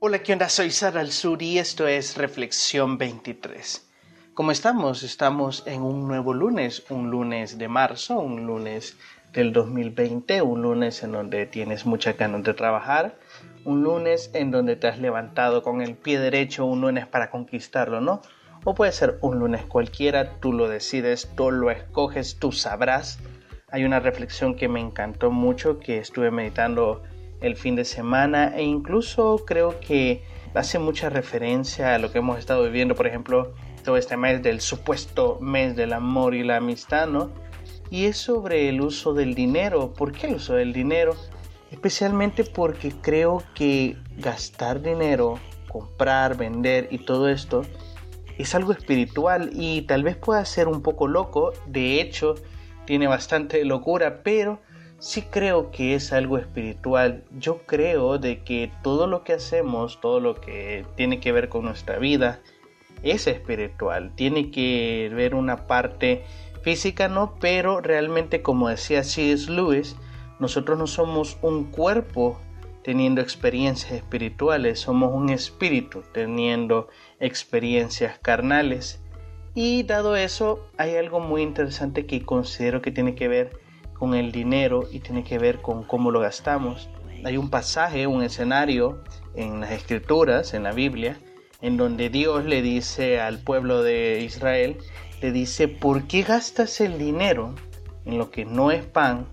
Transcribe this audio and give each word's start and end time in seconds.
Hola, 0.00 0.18
¿qué 0.22 0.34
onda? 0.34 0.50
Soy 0.50 0.70
Sara 0.70 1.00
al 1.00 1.12
Sur 1.12 1.40
y 1.42 1.58
esto 1.58 1.86
es 1.88 2.18
Reflexión 2.18 2.98
23. 2.98 3.90
¿Cómo 4.34 4.50
estamos? 4.50 5.02
Estamos 5.02 5.66
en 5.66 5.80
un 5.80 6.06
nuevo 6.06 6.34
lunes, 6.34 6.84
un 6.90 7.10
lunes 7.10 7.56
de 7.56 7.68
marzo, 7.68 8.18
un 8.18 8.44
lunes 8.44 8.98
del 9.32 9.54
2020, 9.54 10.42
un 10.42 10.60
lunes 10.60 11.02
en 11.02 11.12
donde 11.12 11.46
tienes 11.46 11.86
mucha 11.86 12.12
ganas 12.12 12.42
de 12.42 12.52
trabajar, 12.52 13.18
un 13.64 13.82
lunes 13.82 14.30
en 14.34 14.50
donde 14.50 14.76
te 14.76 14.88
has 14.88 14.98
levantado 14.98 15.62
con 15.62 15.80
el 15.80 15.96
pie 15.96 16.18
derecho, 16.18 16.66
un 16.66 16.82
lunes 16.82 17.06
para 17.06 17.30
conquistarlo, 17.30 18.02
¿no? 18.02 18.20
O 18.64 18.74
puede 18.74 18.92
ser 18.92 19.16
un 19.22 19.38
lunes 19.38 19.64
cualquiera, 19.64 20.38
tú 20.38 20.52
lo 20.52 20.68
decides, 20.68 21.30
tú 21.34 21.50
lo 21.50 21.70
escoges, 21.70 22.38
tú 22.38 22.52
sabrás. 22.52 23.18
Hay 23.72 23.84
una 23.84 23.98
reflexión 23.98 24.54
que 24.54 24.68
me 24.68 24.78
encantó 24.78 25.32
mucho, 25.32 25.80
que 25.80 25.98
estuve 25.98 26.30
meditando 26.30 27.02
el 27.40 27.56
fin 27.56 27.74
de 27.74 27.84
semana 27.84 28.56
e 28.56 28.62
incluso 28.62 29.42
creo 29.44 29.80
que 29.80 30.22
hace 30.54 30.78
mucha 30.78 31.10
referencia 31.10 31.92
a 31.92 31.98
lo 31.98 32.12
que 32.12 32.18
hemos 32.18 32.38
estado 32.38 32.62
viviendo, 32.62 32.94
por 32.94 33.08
ejemplo, 33.08 33.54
todo 33.84 33.96
este 33.96 34.16
mes 34.16 34.40
del 34.40 34.60
supuesto 34.60 35.38
mes 35.40 35.74
del 35.74 35.94
amor 35.94 36.36
y 36.36 36.44
la 36.44 36.58
amistad, 36.58 37.08
¿no? 37.08 37.32
Y 37.90 38.04
es 38.04 38.18
sobre 38.18 38.68
el 38.68 38.80
uso 38.80 39.14
del 39.14 39.34
dinero. 39.34 39.92
¿Por 39.92 40.12
qué 40.12 40.28
el 40.28 40.36
uso 40.36 40.54
del 40.54 40.72
dinero? 40.72 41.16
Especialmente 41.72 42.44
porque 42.44 42.92
creo 42.92 43.42
que 43.56 43.96
gastar 44.16 44.80
dinero, 44.80 45.40
comprar, 45.66 46.36
vender 46.36 46.86
y 46.92 46.98
todo 46.98 47.28
esto 47.28 47.62
es 48.38 48.54
algo 48.54 48.70
espiritual 48.70 49.50
y 49.52 49.82
tal 49.82 50.04
vez 50.04 50.16
pueda 50.16 50.44
ser 50.44 50.68
un 50.68 50.82
poco 50.82 51.08
loco. 51.08 51.52
De 51.66 52.00
hecho, 52.00 52.36
tiene 52.86 53.06
bastante 53.06 53.64
locura, 53.64 54.22
pero 54.22 54.60
sí 54.98 55.22
creo 55.22 55.70
que 55.70 55.94
es 55.94 56.12
algo 56.12 56.38
espiritual. 56.38 57.24
Yo 57.38 57.58
creo 57.66 58.18
de 58.18 58.42
que 58.42 58.70
todo 58.82 59.06
lo 59.06 59.24
que 59.24 59.34
hacemos, 59.34 60.00
todo 60.00 60.20
lo 60.20 60.40
que 60.40 60.86
tiene 60.96 61.20
que 61.20 61.32
ver 61.32 61.48
con 61.48 61.64
nuestra 61.64 61.98
vida, 61.98 62.40
es 63.02 63.26
espiritual. 63.26 64.12
Tiene 64.14 64.50
que 64.50 65.10
ver 65.14 65.34
una 65.34 65.66
parte 65.66 66.24
física, 66.62 67.08
no, 67.08 67.34
pero 67.40 67.80
realmente 67.80 68.42
como 68.42 68.68
decía 68.68 69.04
C.S. 69.04 69.50
Lewis, 69.50 69.96
nosotros 70.38 70.78
no 70.78 70.86
somos 70.86 71.38
un 71.42 71.70
cuerpo 71.70 72.40
teniendo 72.82 73.20
experiencias 73.20 73.92
espirituales, 73.92 74.80
somos 74.80 75.12
un 75.12 75.30
espíritu 75.30 76.02
teniendo 76.12 76.88
experiencias 77.18 78.18
carnales. 78.20 79.00
Y 79.58 79.84
dado 79.84 80.16
eso, 80.16 80.68
hay 80.76 80.96
algo 80.96 81.18
muy 81.18 81.40
interesante 81.40 82.04
que 82.04 82.20
considero 82.26 82.82
que 82.82 82.90
tiene 82.90 83.14
que 83.14 83.26
ver 83.26 83.58
con 83.94 84.14
el 84.14 84.30
dinero 84.30 84.86
y 84.92 85.00
tiene 85.00 85.24
que 85.24 85.38
ver 85.38 85.62
con 85.62 85.82
cómo 85.82 86.10
lo 86.10 86.20
gastamos. 86.20 86.90
Hay 87.24 87.38
un 87.38 87.48
pasaje, 87.48 88.06
un 88.06 88.22
escenario 88.22 89.02
en 89.34 89.60
las 89.60 89.70
escrituras, 89.70 90.52
en 90.52 90.62
la 90.62 90.72
Biblia, 90.72 91.18
en 91.62 91.78
donde 91.78 92.10
Dios 92.10 92.44
le 92.44 92.60
dice 92.60 93.18
al 93.18 93.38
pueblo 93.38 93.82
de 93.82 94.20
Israel, 94.20 94.76
le 95.22 95.32
dice, 95.32 95.68
¿por 95.68 96.06
qué 96.06 96.20
gastas 96.20 96.82
el 96.82 96.98
dinero 96.98 97.54
en 98.04 98.18
lo 98.18 98.30
que 98.30 98.44
no 98.44 98.70
es 98.70 98.84
pan 98.84 99.26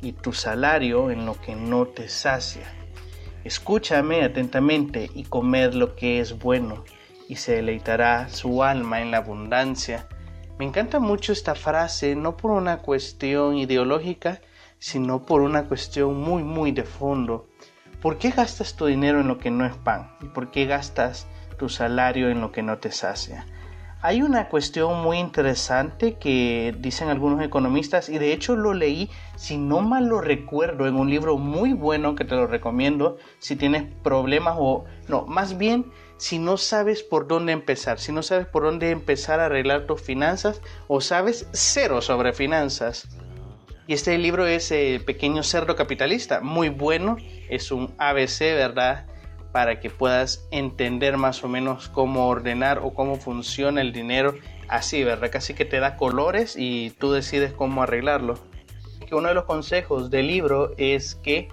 y 0.00 0.12
tu 0.12 0.32
salario 0.32 1.10
en 1.10 1.26
lo 1.26 1.34
que 1.40 1.56
no 1.56 1.86
te 1.86 2.08
sacia? 2.08 2.72
Escúchame 3.42 4.22
atentamente 4.22 5.10
y 5.12 5.24
comed 5.24 5.72
lo 5.72 5.96
que 5.96 6.20
es 6.20 6.38
bueno, 6.38 6.84
y 7.28 7.36
se 7.36 7.56
deleitará 7.56 8.28
su 8.28 8.62
alma 8.62 9.00
en 9.00 9.10
la 9.10 9.18
abundancia 9.18 10.06
me 10.56 10.64
encanta 10.64 11.00
mucho 11.00 11.32
esta 11.32 11.56
frase, 11.56 12.14
no 12.14 12.36
por 12.36 12.52
una 12.52 12.78
cuestión 12.78 13.56
ideológica, 13.56 14.40
sino 14.78 15.26
por 15.26 15.40
una 15.40 15.64
cuestión 15.64 16.20
muy, 16.20 16.44
muy 16.44 16.70
de 16.70 16.84
fondo. 16.84 17.48
¿Por 18.00 18.18
qué 18.18 18.30
gastas 18.30 18.76
tu 18.76 18.86
dinero 18.86 19.20
en 19.20 19.26
lo 19.26 19.38
que 19.38 19.50
no 19.50 19.66
es 19.66 19.74
pan? 19.74 20.12
¿Y 20.22 20.26
por 20.26 20.52
qué 20.52 20.66
gastas 20.66 21.26
tu 21.58 21.68
salario 21.68 22.30
en 22.30 22.40
lo 22.40 22.52
que 22.52 22.62
no 22.62 22.78
te 22.78 22.92
sacia? 22.92 23.46
Hay 24.00 24.22
una 24.22 24.48
cuestión 24.48 25.02
muy 25.02 25.18
interesante 25.18 26.18
que 26.18 26.72
dicen 26.78 27.08
algunos 27.08 27.42
economistas 27.42 28.08
y 28.08 28.18
de 28.18 28.32
hecho 28.32 28.54
lo 28.54 28.74
leí, 28.74 29.10
si 29.34 29.56
no 29.56 29.80
mal 29.80 30.06
lo 30.06 30.20
recuerdo, 30.20 30.86
en 30.86 30.94
un 30.94 31.10
libro 31.10 31.36
muy 31.36 31.72
bueno 31.72 32.14
que 32.14 32.24
te 32.24 32.36
lo 32.36 32.46
recomiendo 32.46 33.16
si 33.40 33.56
tienes 33.56 33.84
problemas 34.04 34.54
o 34.58 34.84
no, 35.08 35.26
más 35.26 35.58
bien 35.58 35.90
si 36.16 36.38
no 36.38 36.56
sabes 36.56 37.02
por 37.02 37.26
dónde 37.26 37.52
empezar, 37.52 37.98
si 37.98 38.12
no 38.12 38.22
sabes 38.22 38.46
por 38.46 38.64
dónde 38.64 38.90
empezar 38.90 39.40
a 39.40 39.46
arreglar 39.46 39.86
tus 39.86 40.00
finanzas 40.00 40.60
o 40.88 41.00
sabes 41.00 41.48
cero 41.52 42.00
sobre 42.00 42.32
finanzas. 42.32 43.08
Y 43.86 43.92
este 43.92 44.16
libro 44.16 44.46
es 44.46 44.70
eh, 44.70 45.02
Pequeño 45.04 45.42
Cerdo 45.42 45.76
Capitalista, 45.76 46.40
muy 46.40 46.70
bueno, 46.70 47.18
es 47.50 47.70
un 47.70 47.94
ABC, 47.98 48.40
¿verdad? 48.40 49.06
Para 49.52 49.80
que 49.80 49.90
puedas 49.90 50.46
entender 50.50 51.18
más 51.18 51.44
o 51.44 51.48
menos 51.48 51.88
cómo 51.88 52.28
ordenar 52.28 52.78
o 52.78 52.94
cómo 52.94 53.16
funciona 53.16 53.82
el 53.82 53.92
dinero 53.92 54.36
así, 54.68 55.04
¿verdad? 55.04 55.30
Casi 55.30 55.52
que 55.52 55.66
te 55.66 55.80
da 55.80 55.96
colores 55.96 56.54
y 56.56 56.90
tú 56.98 57.12
decides 57.12 57.52
cómo 57.52 57.82
arreglarlo. 57.82 58.38
Que 59.06 59.14
uno 59.14 59.28
de 59.28 59.34
los 59.34 59.44
consejos 59.44 60.10
del 60.10 60.28
libro 60.28 60.72
es 60.78 61.14
que 61.16 61.48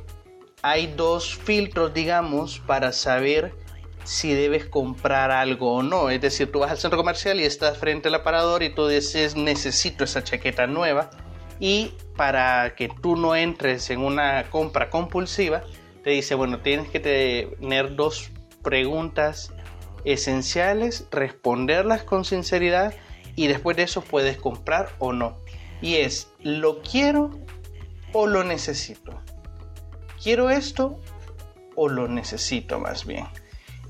hay 0.61 0.87
dos 0.95 1.35
filtros, 1.35 1.93
digamos, 1.93 2.59
para 2.59 2.93
saber 2.93 3.53
si 4.03 4.33
debes 4.33 4.65
comprar 4.65 5.31
algo 5.31 5.75
o 5.75 5.83
no. 5.83 6.09
Es 6.09 6.21
decir, 6.21 6.51
tú 6.51 6.59
vas 6.59 6.71
al 6.71 6.77
centro 6.77 6.97
comercial 6.97 7.39
y 7.39 7.43
estás 7.43 7.77
frente 7.77 8.07
al 8.07 8.15
aparador 8.15 8.63
y 8.63 8.73
tú 8.73 8.87
dices 8.87 9.35
necesito 9.35 10.03
esa 10.03 10.23
chaqueta 10.23 10.67
nueva. 10.67 11.09
Y 11.59 11.93
para 12.15 12.75
que 12.75 12.89
tú 12.89 13.15
no 13.15 13.35
entres 13.35 13.89
en 13.89 13.99
una 13.99 14.49
compra 14.49 14.89
compulsiva, 14.89 15.63
te 16.03 16.09
dice, 16.09 16.35
bueno, 16.35 16.59
tienes 16.59 16.89
que 16.89 16.99
tener 16.99 17.95
dos 17.95 18.31
preguntas 18.63 19.53
esenciales, 20.03 21.07
responderlas 21.11 22.03
con 22.03 22.25
sinceridad 22.25 22.93
y 23.35 23.47
después 23.47 23.77
de 23.77 23.83
eso 23.83 24.01
puedes 24.01 24.37
comprar 24.37 24.89
o 24.99 25.13
no. 25.13 25.37
Y 25.81 25.95
es, 25.97 26.31
¿lo 26.39 26.81
quiero 26.81 27.31
o 28.13 28.27
lo 28.27 28.43
necesito? 28.43 29.19
¿Quiero 30.21 30.49
esto 30.49 30.99
o 31.75 31.89
lo 31.89 32.07
necesito 32.07 32.79
más 32.79 33.05
bien? 33.05 33.25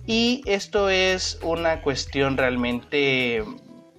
Y 0.06 0.42
esto 0.46 0.90
es 0.90 1.40
una 1.44 1.82
cuestión 1.82 2.38
realmente 2.38 3.44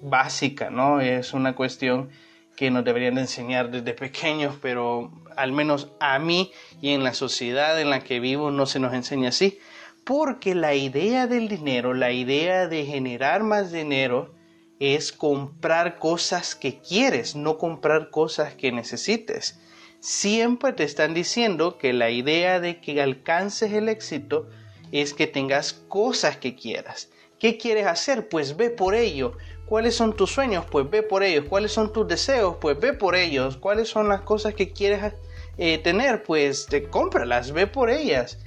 básica, 0.01 0.69
¿no? 0.71 1.01
Es 1.01 1.33
una 1.33 1.55
cuestión 1.55 2.11
que 2.57 2.71
nos 2.71 2.85
deberían 2.85 3.15
de 3.15 3.23
enseñar 3.23 3.71
desde 3.71 3.95
pequeños, 3.95 4.57
pero 4.61 5.11
al 5.37 5.53
menos 5.53 5.93
a 6.01 6.19
mí 6.19 6.53
y 6.81 6.91
en 6.91 7.05
la 7.05 7.15
sociedad 7.15 7.81
en 7.81 7.91
la 7.91 8.01
que 8.01 8.21
vivo 8.21 8.51
no 8.51 8.67
se 8.67 8.81
nos 8.81 8.95
enseña 8.95 9.29
así. 9.29 9.59
Porque 10.05 10.55
la 10.57 10.75
idea 10.75 11.29
del 11.29 11.49
dinero, 11.49 11.95
la 11.95 12.11
idea 12.11 12.67
de 12.67 12.85
generar 12.85 13.45
más 13.45 13.71
dinero, 13.71 14.35
es 14.81 15.13
comprar 15.13 16.01
cosas 16.01 16.57
que 16.57 16.81
quieres, 16.81 17.37
no 17.37 17.57
comprar 17.57 18.11
cosas 18.11 18.55
que 18.55 18.73
necesites. 18.73 19.61
Siempre 20.01 20.73
te 20.73 20.83
están 20.83 21.15
diciendo 21.15 21.79
que 21.79 21.93
la 21.93 22.11
idea 22.11 22.59
de 22.59 22.81
que 22.81 23.01
alcances 23.01 23.73
el 23.73 23.89
éxito 23.89 24.51
es 24.93 25.15
que 25.15 25.27
tengas 25.27 25.73
cosas 25.73 26.37
que 26.37 26.55
quieras. 26.55 27.11
¿Qué 27.39 27.59
quieres 27.59 27.87
hacer? 27.87 28.29
Pues 28.29 28.57
ve 28.57 28.71
por 28.71 28.95
ello. 28.95 29.37
¿Cuáles 29.67 29.97
son 29.97 30.15
tus 30.15 30.31
sueños? 30.31 30.65
Pues 30.71 30.89
ve 30.89 31.03
por 31.03 31.25
ellos. 31.25 31.47
¿Cuáles 31.49 31.73
son 31.73 31.93
tus 31.93 32.07
deseos? 32.07 32.57
Pues 32.61 32.79
ve 32.79 32.93
por 32.93 33.17
ellos. 33.17 33.57
¿Cuáles 33.57 33.89
son 33.89 34.09
las 34.09 34.21
cosas 34.21 34.55
que 34.55 34.73
quieres 34.73 35.15
eh, 35.59 35.79
tener? 35.79 36.23
Pues 36.23 36.67
te 36.67 36.85
cómpralas, 36.85 37.51
ve 37.51 37.67
por 37.67 37.91
ellas. 37.91 38.39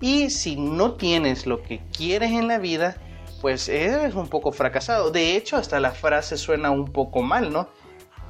Y 0.00 0.30
si 0.30 0.56
no 0.56 0.94
tienes 0.94 1.46
lo 1.46 1.62
que 1.62 1.82
quieres 1.94 2.30
en 2.30 2.48
la 2.48 2.58
vida, 2.58 2.96
pues 3.40 3.68
eres 3.68 4.14
un 4.14 4.28
poco 4.28 4.52
fracasado. 4.52 5.10
De 5.10 5.36
hecho, 5.36 5.56
hasta 5.56 5.80
la 5.80 5.90
frase 5.90 6.36
suena 6.36 6.70
un 6.70 6.86
poco 6.92 7.22
mal, 7.22 7.52
¿no? 7.52 7.68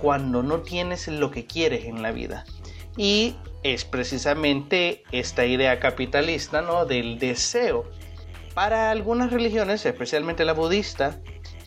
Cuando 0.00 0.42
no 0.42 0.62
tienes 0.62 1.06
lo 1.08 1.30
que 1.30 1.46
quieres 1.46 1.84
en 1.84 2.02
la 2.02 2.12
vida. 2.12 2.44
Y 2.96 3.36
es 3.72 3.84
precisamente 3.84 5.02
esta 5.12 5.46
idea 5.46 5.80
capitalista 5.80 6.62
¿no? 6.62 6.86
del 6.86 7.18
deseo. 7.18 7.84
Para 8.54 8.90
algunas 8.90 9.32
religiones, 9.32 9.86
especialmente 9.86 10.44
la 10.44 10.52
budista, 10.52 11.20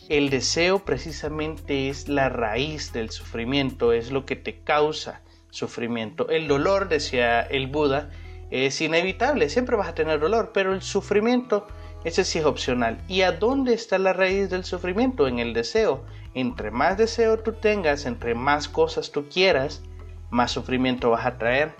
el 0.08 0.30
deseo 0.30 0.84
precisamente 0.84 1.88
es 1.88 2.08
la 2.08 2.28
raíz 2.28 2.92
del 2.92 3.10
sufrimiento, 3.10 3.92
es 3.92 4.10
lo 4.10 4.26
que 4.26 4.36
te 4.36 4.60
causa 4.60 5.22
sufrimiento. 5.50 6.28
El 6.28 6.48
dolor, 6.48 6.88
decía 6.88 7.40
el 7.40 7.68
Buda, 7.68 8.10
es 8.50 8.80
inevitable, 8.80 9.48
siempre 9.48 9.76
vas 9.76 9.88
a 9.88 9.94
tener 9.94 10.20
dolor, 10.20 10.50
pero 10.52 10.74
el 10.74 10.82
sufrimiento, 10.82 11.66
ese 12.04 12.24
sí 12.24 12.38
es 12.40 12.44
opcional. 12.44 12.98
¿Y 13.08 13.22
a 13.22 13.32
dónde 13.32 13.72
está 13.72 13.98
la 13.98 14.12
raíz 14.12 14.50
del 14.50 14.64
sufrimiento? 14.64 15.26
En 15.26 15.38
el 15.38 15.54
deseo. 15.54 16.04
Entre 16.34 16.70
más 16.70 16.98
deseo 16.98 17.38
tú 17.38 17.52
tengas, 17.52 18.04
entre 18.04 18.34
más 18.34 18.68
cosas 18.68 19.12
tú 19.12 19.28
quieras, 19.28 19.82
más 20.30 20.50
sufrimiento 20.50 21.10
vas 21.10 21.24
a 21.24 21.38
traer. 21.38 21.74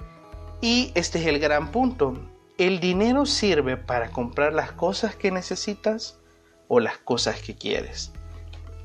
Y 0.63 0.93
este 0.95 1.19
es 1.19 1.27
el 1.27 1.41
gran 1.41 1.73
punto. 1.73 2.15
¿El 2.57 2.79
dinero 2.79 3.27
sirve 3.27 3.77
para 3.77 4.11
comprar 4.11 4.53
las 4.55 4.71
cosas 4.71 5.17
que 5.17 5.33
necesitas 5.33 6.21
o 6.69 6.79
las 6.79 6.99
cosas 6.99 7.43
que 7.43 7.57
quieres? 7.57 8.13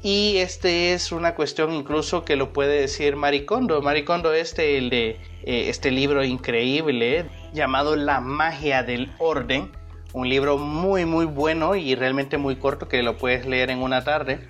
Y 0.01 0.37
este 0.37 0.93
es 0.93 1.11
una 1.11 1.35
cuestión 1.35 1.71
incluso 1.71 2.25
que 2.25 2.35
lo 2.35 2.51
puede 2.51 2.81
decir 2.81 3.15
Maricondo. 3.15 3.79
Maricondo, 3.83 4.33
este, 4.33 4.79
el 4.79 4.89
de 4.89 5.19
eh, 5.43 5.69
este 5.69 5.91
libro 5.91 6.23
increíble 6.23 7.29
llamado 7.53 7.95
La 7.95 8.21
magia 8.21 8.81
del 8.81 9.13
orden. 9.19 9.71
Un 10.13 10.29
libro 10.29 10.57
muy 10.57 11.05
muy 11.05 11.25
bueno 11.25 11.75
y 11.75 11.93
realmente 11.93 12.39
muy 12.39 12.55
corto 12.55 12.87
que 12.87 13.03
lo 13.03 13.17
puedes 13.17 13.45
leer 13.45 13.69
en 13.69 13.83
una 13.83 14.03
tarde. 14.03 14.47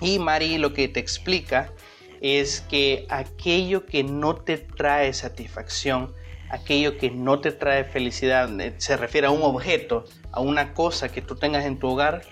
Y 0.00 0.20
Mari 0.20 0.58
lo 0.58 0.72
que 0.74 0.86
te 0.86 1.00
explica 1.00 1.72
es 2.20 2.60
que 2.60 3.04
aquello 3.08 3.84
que 3.84 4.04
no 4.04 4.36
te 4.36 4.58
trae 4.58 5.12
satisfacción, 5.12 6.14
aquello 6.52 6.98
que 6.98 7.10
no 7.10 7.40
te 7.40 7.50
trae 7.50 7.82
felicidad, 7.82 8.48
eh, 8.60 8.74
se 8.76 8.96
refiere 8.96 9.26
a 9.26 9.30
un 9.30 9.42
objeto, 9.42 10.04
a 10.30 10.40
una 10.40 10.74
cosa 10.74 11.08
que 11.08 11.22
tú 11.22 11.34
tengas 11.34 11.64
en 11.64 11.78
tu 11.78 11.88
hogar, 11.88 12.22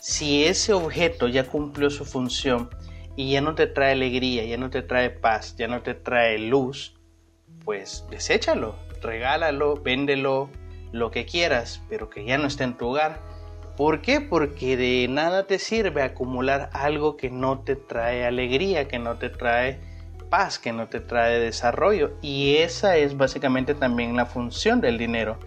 si 0.00 0.44
ese 0.44 0.72
objeto 0.72 1.28
ya 1.28 1.44
cumplió 1.44 1.88
su 1.88 2.04
función 2.04 2.70
y 3.16 3.30
ya 3.30 3.40
no 3.40 3.54
te 3.54 3.66
trae 3.68 3.92
alegría, 3.92 4.44
ya 4.44 4.56
no 4.56 4.68
te 4.68 4.82
trae 4.82 5.10
paz, 5.10 5.56
ya 5.56 5.68
no 5.68 5.80
te 5.80 5.94
trae 5.94 6.38
luz, 6.38 6.94
pues 7.64 8.04
deséchalo, 8.10 8.76
regálalo, 9.00 9.76
véndelo, 9.76 10.50
lo 10.90 11.10
que 11.10 11.24
quieras, 11.24 11.82
pero 11.88 12.10
que 12.10 12.24
ya 12.24 12.36
no 12.36 12.46
esté 12.46 12.64
en 12.64 12.76
tu 12.76 12.88
hogar. 12.88 13.20
¿Por 13.76 14.00
qué? 14.00 14.20
Porque 14.20 14.76
de 14.76 15.06
nada 15.08 15.46
te 15.46 15.60
sirve 15.60 16.02
acumular 16.02 16.68
algo 16.72 17.16
que 17.16 17.30
no 17.30 17.60
te 17.60 17.76
trae 17.76 18.24
alegría, 18.24 18.88
que 18.88 18.98
no 18.98 19.18
te 19.18 19.30
trae 19.30 19.80
paz, 20.28 20.58
que 20.58 20.72
no 20.72 20.88
te 20.88 21.00
trae 21.00 21.40
desarrollo. 21.40 22.12
Y 22.22 22.56
esa 22.56 22.96
es 22.96 23.16
básicamente 23.16 23.74
también 23.74 24.16
la 24.16 24.26
función 24.26 24.80
del 24.80 24.98
dinero. 24.98 25.38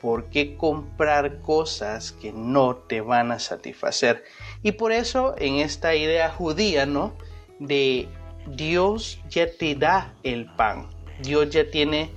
¿Por 0.00 0.26
qué 0.26 0.56
comprar 0.56 1.40
cosas 1.40 2.12
que 2.12 2.32
no 2.32 2.76
te 2.76 3.00
van 3.00 3.32
a 3.32 3.38
satisfacer? 3.38 4.24
Y 4.62 4.72
por 4.72 4.92
eso 4.92 5.34
en 5.38 5.56
esta 5.56 5.94
idea 5.94 6.30
judía, 6.30 6.84
¿no? 6.84 7.14
De 7.58 8.08
Dios 8.46 9.20
ya 9.30 9.46
te 9.50 9.74
da 9.74 10.14
el 10.22 10.46
pan. 10.56 10.88
Dios 11.22 11.50
ya 11.50 11.70
tiene 11.70 12.10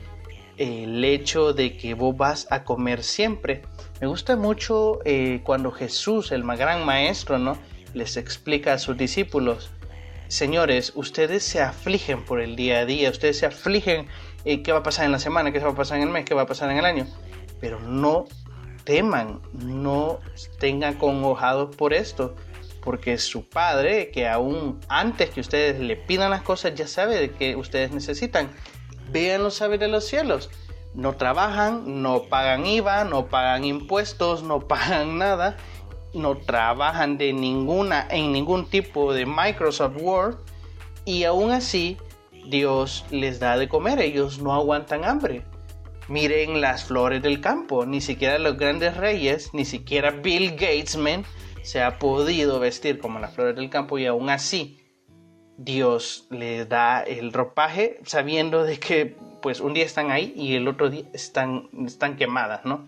el 0.57 1.03
hecho 1.05 1.53
de 1.53 1.77
que 1.77 1.93
vos 1.93 2.17
vas 2.17 2.47
a 2.49 2.63
comer 2.63 3.03
siempre. 3.03 3.61
Me 4.01 4.07
gusta 4.07 4.35
mucho 4.35 4.99
eh, 5.05 5.41
cuando 5.43 5.71
Jesús, 5.71 6.31
el 6.31 6.43
gran 6.43 6.85
maestro, 6.85 7.39
¿no? 7.39 7.57
les 7.93 8.17
explica 8.17 8.73
a 8.73 8.79
sus 8.79 8.97
discípulos, 8.97 9.71
señores, 10.27 10.91
ustedes 10.95 11.43
se 11.43 11.61
afligen 11.61 12.25
por 12.25 12.41
el 12.41 12.55
día 12.55 12.79
a 12.79 12.85
día, 12.85 13.09
ustedes 13.09 13.39
se 13.39 13.45
afligen 13.45 14.07
eh, 14.45 14.61
qué 14.63 14.71
va 14.71 14.79
a 14.79 14.83
pasar 14.83 15.05
en 15.05 15.11
la 15.11 15.19
semana, 15.19 15.51
qué 15.51 15.59
va 15.59 15.71
a 15.71 15.75
pasar 15.75 15.97
en 15.97 16.03
el 16.03 16.09
mes, 16.09 16.25
qué 16.25 16.33
va 16.33 16.43
a 16.43 16.47
pasar 16.47 16.69
en 16.71 16.77
el 16.77 16.85
año, 16.85 17.07
pero 17.59 17.79
no 17.79 18.25
teman, 18.83 19.41
no 19.53 20.19
tengan 20.59 20.93
congojados 20.93 21.75
por 21.75 21.93
esto, 21.93 22.35
porque 22.81 23.17
su 23.17 23.49
padre, 23.49 24.11
que 24.11 24.29
aún 24.29 24.79
antes 24.87 25.29
que 25.29 25.41
ustedes 25.41 25.77
le 25.79 25.97
pidan 25.97 26.31
las 26.31 26.41
cosas, 26.41 26.73
ya 26.73 26.87
sabe 26.87 27.19
de 27.19 27.31
que 27.31 27.57
ustedes 27.57 27.91
necesitan. 27.91 28.49
Vean 29.11 29.43
los 29.43 29.55
saber 29.55 29.79
de 29.79 29.89
los 29.89 30.05
cielos. 30.05 30.49
No 30.93 31.17
trabajan, 31.17 32.01
no 32.01 32.23
pagan 32.23 32.65
IVA, 32.65 33.03
no 33.03 33.27
pagan 33.27 33.65
impuestos, 33.65 34.43
no 34.43 34.67
pagan 34.69 35.17
nada, 35.17 35.57
no 36.13 36.37
trabajan 36.37 37.17
de 37.17 37.33
ninguna 37.33 38.07
en 38.09 38.31
ningún 38.31 38.69
tipo 38.69 39.13
de 39.13 39.25
Microsoft 39.25 39.97
Word 39.99 40.37
y 41.05 41.23
aún 41.23 41.51
así 41.51 41.97
Dios 42.47 43.05
les 43.11 43.39
da 43.39 43.57
de 43.57 43.67
comer, 43.67 43.99
ellos 43.99 44.39
no 44.39 44.53
aguantan 44.53 45.05
hambre. 45.05 45.43
Miren 46.07 46.61
las 46.61 46.85
flores 46.85 47.21
del 47.21 47.41
campo, 47.41 47.85
ni 47.85 47.99
siquiera 47.99 48.39
los 48.39 48.57
grandes 48.57 48.95
reyes, 48.95 49.53
ni 49.53 49.65
siquiera 49.65 50.11
Bill 50.11 50.51
Gates 50.51 50.97
se 51.63 51.81
ha 51.81 51.99
podido 51.99 52.59
vestir 52.59 52.99
como 52.99 53.19
las 53.19 53.33
flores 53.33 53.57
del 53.57 53.69
campo 53.69 53.97
y 53.97 54.05
aún 54.05 54.29
así 54.29 54.79
Dios 55.57 56.27
le 56.29 56.65
da 56.65 57.01
el 57.01 57.33
ropaje 57.33 57.99
sabiendo 58.05 58.63
de 58.63 58.79
que 58.79 59.17
pues 59.41 59.59
un 59.59 59.73
día 59.73 59.83
están 59.83 60.11
ahí 60.11 60.33
y 60.35 60.55
el 60.55 60.67
otro 60.67 60.89
día 60.89 61.03
están, 61.13 61.69
están 61.85 62.15
quemadas, 62.15 62.63
¿no? 62.63 62.87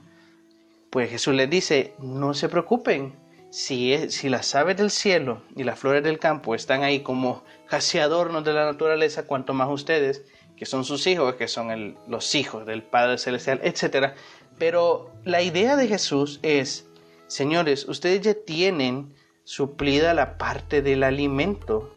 Pues 0.90 1.10
Jesús 1.10 1.36
les 1.36 1.50
dice, 1.50 1.94
no 2.00 2.34
se 2.34 2.50
preocupen, 2.50 3.16
si, 3.52 4.10
si 4.10 4.30
las 4.30 4.54
aves 4.56 4.78
del 4.78 4.92
cielo 4.92 5.42
y 5.56 5.64
las 5.64 5.80
flores 5.80 6.04
del 6.04 6.20
campo 6.20 6.56
están 6.56 6.84
ahí 6.84 7.02
como 7.02 7.44
casi 7.68 8.00
adornos 8.00 8.44
de 8.44 8.54
la 8.54 8.66
naturaleza, 8.66 9.26
cuanto 9.26 9.54
más 9.54 9.70
ustedes, 9.70 10.24
que 10.56 10.66
son 10.66 10.84
sus 10.84 11.08
hijos, 11.08 11.36
que 11.36 11.48
son 11.48 11.98
los 12.08 12.36
hijos 12.36 12.66
del 12.66 12.84
Padre 12.84 13.18
Celestial, 13.18 13.60
etc. 13.64 14.14
Pero 14.58 15.12
la 15.24 15.42
idea 15.42 15.76
de 15.76 15.88
Jesús 15.88 16.40
es, 16.44 16.88
señores, 17.28 17.88
ustedes 17.88 18.22
ya 18.22 18.34
tienen 18.34 19.16
suplida 19.44 20.14
la 20.14 20.38
parte 20.38 20.82
del 20.82 21.04
alimento 21.04 21.96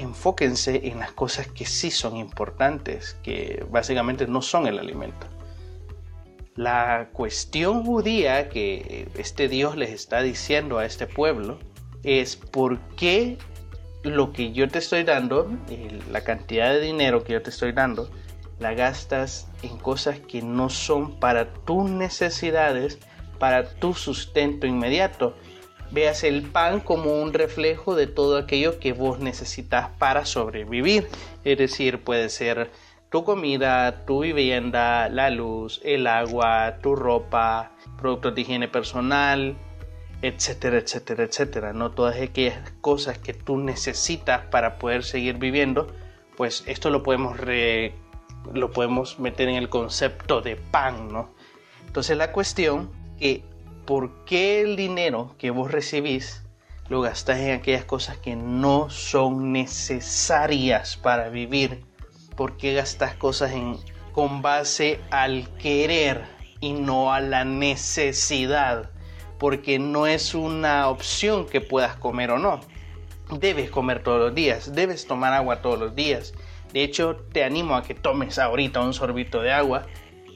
enfóquense 0.00 0.88
en 0.88 0.98
las 0.98 1.12
cosas 1.12 1.48
que 1.48 1.66
sí 1.66 1.90
son 1.90 2.16
importantes, 2.16 3.16
que 3.22 3.64
básicamente 3.70 4.26
no 4.26 4.42
son 4.42 4.66
el 4.66 4.78
alimento. 4.78 5.26
La 6.56 7.10
cuestión 7.12 7.84
judía 7.84 8.48
que 8.48 9.08
este 9.16 9.48
Dios 9.48 9.76
les 9.76 9.90
está 9.90 10.22
diciendo 10.22 10.78
a 10.78 10.84
este 10.84 11.06
pueblo 11.06 11.58
es 12.02 12.36
por 12.36 12.78
qué 12.96 13.38
lo 14.02 14.32
que 14.32 14.52
yo 14.52 14.68
te 14.68 14.78
estoy 14.78 15.04
dando, 15.04 15.50
la 16.10 16.22
cantidad 16.22 16.70
de 16.70 16.80
dinero 16.80 17.22
que 17.24 17.34
yo 17.34 17.42
te 17.42 17.50
estoy 17.50 17.72
dando, 17.72 18.10
la 18.58 18.74
gastas 18.74 19.48
en 19.62 19.76
cosas 19.78 20.18
que 20.20 20.42
no 20.42 20.70
son 20.70 21.18
para 21.20 21.52
tus 21.52 21.88
necesidades, 21.88 22.98
para 23.38 23.64
tu 23.74 23.94
sustento 23.94 24.66
inmediato, 24.66 25.34
Veas 25.92 26.22
el 26.22 26.42
pan 26.42 26.78
como 26.78 27.20
un 27.20 27.32
reflejo 27.32 27.96
de 27.96 28.06
todo 28.06 28.38
aquello 28.38 28.78
que 28.78 28.92
vos 28.92 29.18
necesitas 29.18 29.88
para 29.98 30.24
sobrevivir. 30.24 31.08
Es 31.44 31.58
decir, 31.58 32.04
puede 32.04 32.28
ser 32.28 32.70
tu 33.10 33.24
comida, 33.24 34.04
tu 34.06 34.20
vivienda, 34.20 35.08
la 35.08 35.30
luz, 35.30 35.80
el 35.84 36.06
agua, 36.06 36.78
tu 36.80 36.94
ropa, 36.94 37.72
productos 37.98 38.34
de 38.34 38.40
higiene 38.42 38.68
personal, 38.68 39.56
etcétera, 40.22 40.78
etcétera, 40.78 41.24
etcétera. 41.24 41.72
No 41.72 41.90
todas 41.90 42.16
aquellas 42.20 42.70
cosas 42.80 43.18
que 43.18 43.34
tú 43.34 43.58
necesitas 43.58 44.46
para 44.46 44.78
poder 44.78 45.02
seguir 45.02 45.38
viviendo, 45.38 45.88
pues 46.36 46.62
esto 46.66 46.90
lo 46.90 47.02
podemos 47.02 47.36
lo 48.54 48.70
podemos 48.70 49.18
meter 49.18 49.48
en 49.48 49.56
el 49.56 49.68
concepto 49.68 50.40
de 50.40 50.56
pan, 50.56 51.12
¿no? 51.12 51.34
Entonces 51.86 52.16
la 52.16 52.32
cuestión 52.32 52.90
que 53.18 53.42
¿por 53.86 54.24
qué 54.24 54.62
el 54.62 54.76
dinero 54.76 55.34
que 55.36 55.50
vos 55.50 55.72
recibís 55.72 56.42
lo 56.88 57.00
gastás 57.00 57.40
en 57.40 57.52
aquellas 57.52 57.84
cosas 57.84 58.16
que 58.18 58.36
no 58.36 58.88
son 58.88 59.52
necesarias 59.52 60.96
para 60.96 61.28
vivir? 61.28 61.89
¿Por 62.40 62.56
qué 62.56 62.72
gastas 62.72 63.14
cosas 63.16 63.52
en, 63.52 63.76
con 64.12 64.40
base 64.40 64.98
al 65.10 65.46
querer 65.58 66.24
y 66.58 66.72
no 66.72 67.12
a 67.12 67.20
la 67.20 67.44
necesidad? 67.44 68.88
Porque 69.38 69.78
no 69.78 70.06
es 70.06 70.34
una 70.34 70.88
opción 70.88 71.44
que 71.44 71.60
puedas 71.60 71.96
comer 71.96 72.30
o 72.30 72.38
no. 72.38 72.60
Debes 73.30 73.68
comer 73.68 74.02
todos 74.02 74.18
los 74.20 74.34
días, 74.34 74.74
debes 74.74 75.06
tomar 75.06 75.34
agua 75.34 75.60
todos 75.60 75.78
los 75.78 75.94
días. 75.94 76.32
De 76.72 76.82
hecho, 76.82 77.16
te 77.30 77.44
animo 77.44 77.76
a 77.76 77.82
que 77.82 77.94
tomes 77.94 78.38
ahorita 78.38 78.80
un 78.80 78.94
sorbito 78.94 79.42
de 79.42 79.52
agua 79.52 79.84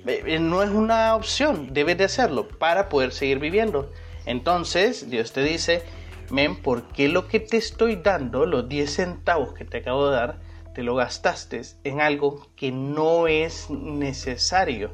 eh, 0.06 0.38
no 0.38 0.62
es 0.62 0.68
una 0.68 1.14
opción, 1.14 1.72
debes 1.72 1.96
de 1.96 2.04
hacerlo 2.04 2.48
para 2.48 2.90
poder 2.90 3.12
seguir 3.12 3.38
viviendo. 3.38 3.90
Entonces, 4.26 5.08
Dios 5.08 5.32
te 5.32 5.42
dice, 5.42 5.82
men, 6.28 6.54
¿por 6.56 6.82
qué 6.88 7.08
lo 7.08 7.28
que 7.28 7.40
te 7.40 7.56
estoy 7.56 7.96
dando, 7.96 8.44
los 8.44 8.68
10 8.68 8.94
centavos 8.94 9.54
que 9.54 9.64
te 9.64 9.78
acabo 9.78 10.10
de 10.10 10.16
dar, 10.16 10.43
te 10.74 10.82
lo 10.82 10.94
gastaste 10.94 11.62
en 11.84 12.00
algo 12.00 12.46
que 12.56 12.72
no 12.72 13.26
es 13.26 13.70
necesario? 13.70 14.90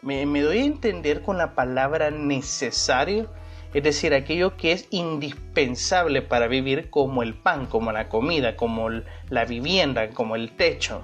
Me, 0.00 0.24
me 0.26 0.40
doy 0.40 0.58
a 0.58 0.64
entender 0.64 1.22
con 1.22 1.38
la 1.38 1.54
palabra 1.54 2.10
necesario, 2.10 3.30
es 3.74 3.82
decir, 3.82 4.14
aquello 4.14 4.56
que 4.56 4.72
es 4.72 4.88
indispensable 4.90 6.22
para 6.22 6.46
vivir 6.46 6.90
como 6.90 7.22
el 7.22 7.34
pan, 7.34 7.66
como 7.66 7.92
la 7.92 8.08
comida, 8.08 8.56
como 8.56 8.88
la 9.28 9.44
vivienda, 9.44 10.10
como 10.10 10.36
el 10.36 10.56
techo. 10.56 11.02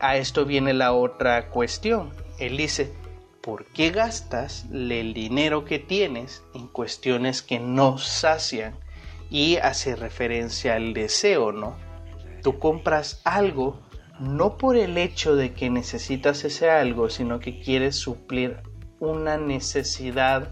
A 0.00 0.16
esto 0.16 0.44
viene 0.44 0.74
la 0.74 0.92
otra 0.92 1.50
cuestión 1.50 2.24
él 2.38 2.56
dice, 2.56 2.92
¿por 3.40 3.66
qué 3.66 3.90
gastas 3.90 4.66
el 4.72 5.14
dinero 5.14 5.64
que 5.64 5.78
tienes 5.78 6.42
en 6.54 6.66
cuestiones 6.66 7.42
que 7.42 7.60
no 7.60 7.98
sacian? 7.98 8.78
Y 9.30 9.56
hace 9.56 9.96
referencia 9.96 10.74
al 10.74 10.94
deseo, 10.94 11.52
¿no? 11.52 11.76
Tú 12.44 12.58
compras 12.58 13.22
algo 13.24 13.80
no 14.20 14.58
por 14.58 14.76
el 14.76 14.98
hecho 14.98 15.34
de 15.34 15.54
que 15.54 15.70
necesitas 15.70 16.44
ese 16.44 16.68
algo, 16.68 17.08
sino 17.08 17.40
que 17.40 17.58
quieres 17.58 17.96
suplir 17.96 18.58
una 19.00 19.38
necesidad 19.38 20.50